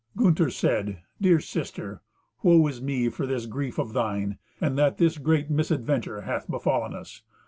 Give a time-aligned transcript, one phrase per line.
[0.17, 2.01] Gunther said, "Dear sister,
[2.41, 6.95] woe is me for this grief of thine, and that this great misadventure hath befallen
[6.95, 7.21] us.